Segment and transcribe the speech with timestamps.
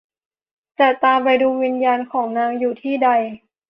[0.79, 3.09] จะตามไปดูวิญญาณของนางอยู่ที่ใด